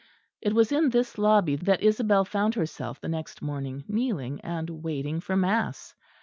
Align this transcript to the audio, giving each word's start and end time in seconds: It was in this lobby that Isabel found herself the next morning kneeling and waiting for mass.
It 0.41 0.53
was 0.55 0.71
in 0.71 0.89
this 0.89 1.19
lobby 1.19 1.55
that 1.57 1.83
Isabel 1.83 2.25
found 2.25 2.55
herself 2.55 2.99
the 2.99 3.07
next 3.07 3.39
morning 3.43 3.83
kneeling 3.87 4.41
and 4.43 4.67
waiting 4.83 5.19
for 5.19 5.37
mass. 5.37 5.93